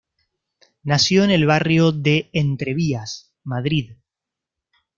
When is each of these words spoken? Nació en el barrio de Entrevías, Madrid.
Nació 0.81 1.23
en 1.25 1.29
el 1.29 1.45
barrio 1.45 1.91
de 1.91 2.31
Entrevías, 2.33 3.35
Madrid. 3.43 3.97